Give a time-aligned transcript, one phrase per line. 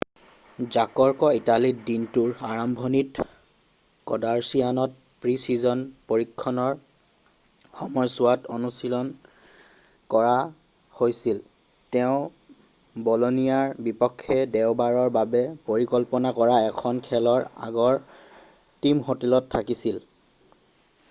[0.75, 3.25] জাৰ্কক ইটালীত দিনটোৰ আৰম্ভণিত
[4.11, 6.79] ক'ভাৰচিয়ান'ত প্ৰি-ছিজন প্ৰশিক্ষণৰ
[7.67, 9.11] সময়ছোৱাত অনুশীলন
[10.15, 10.33] কৰা
[11.03, 11.45] হৈছিল৷
[11.97, 20.07] তেওঁ ব'লনিয়াৰ বিপক্ষে দেওবাৰৰ বাবে পৰিকল্পনা কৰা এখন খেলৰ আগৰ টিম হোটেলত থাকিছিল৷